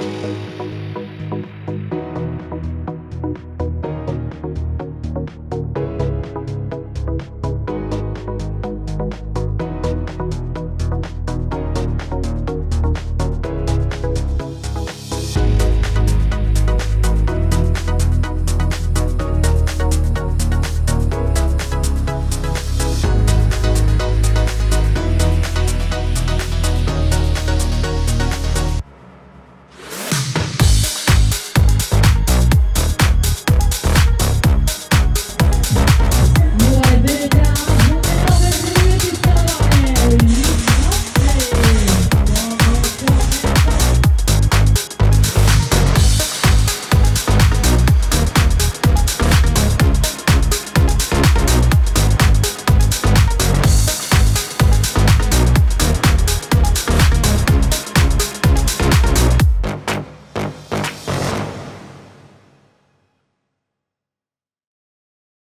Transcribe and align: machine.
machine. 0.00 0.97